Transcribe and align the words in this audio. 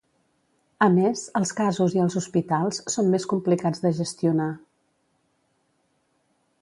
A 0.85 0.85
més, 0.93 1.25
els 1.39 1.51
casos 1.59 1.93
i 1.97 2.01
els 2.05 2.17
hospitals 2.21 2.81
són 2.95 3.11
més 3.17 3.29
complicats 3.35 3.85
de 3.87 3.93
gestionar. 4.01 4.51